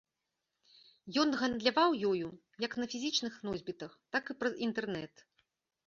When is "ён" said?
1.23-1.29